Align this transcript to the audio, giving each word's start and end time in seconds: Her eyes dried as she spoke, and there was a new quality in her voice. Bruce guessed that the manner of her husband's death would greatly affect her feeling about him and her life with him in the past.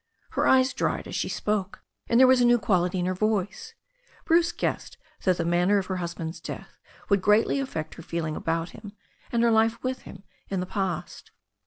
Her 0.31 0.47
eyes 0.47 0.73
dried 0.73 1.07
as 1.07 1.15
she 1.15 1.29
spoke, 1.29 1.83
and 2.09 2.19
there 2.19 2.25
was 2.25 2.41
a 2.41 2.45
new 2.45 2.57
quality 2.57 2.97
in 2.97 3.05
her 3.05 3.13
voice. 3.13 3.75
Bruce 4.25 4.51
guessed 4.51 4.97
that 5.25 5.37
the 5.37 5.45
manner 5.45 5.77
of 5.77 5.85
her 5.85 5.97
husband's 5.97 6.39
death 6.39 6.79
would 7.09 7.21
greatly 7.21 7.59
affect 7.59 7.93
her 7.93 8.01
feeling 8.01 8.35
about 8.35 8.69
him 8.71 8.93
and 9.31 9.43
her 9.43 9.51
life 9.51 9.77
with 9.83 9.99
him 10.01 10.23
in 10.49 10.59
the 10.59 10.65
past. 10.65 11.29